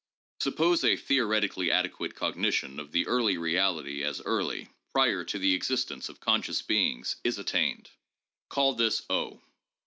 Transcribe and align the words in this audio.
Suppose 0.39 0.83
a 0.83 0.95
theoretically 0.97 1.69
adequate 1.69 2.15
cognition 2.15 2.79
of 2.79 2.91
the 2.91 3.05
early 3.05 3.37
reality 3.37 4.01
as 4.01 4.19
early 4.21 4.67
(prior 4.91 5.23
to 5.25 5.37
the 5.37 5.53
existence 5.53 6.09
of 6.09 6.19
conscious 6.19 6.63
beings) 6.63 7.17
is 7.23 7.37
attained: 7.37 7.91
call 8.49 8.73
this 8.73 9.05
0. 9.05 9.39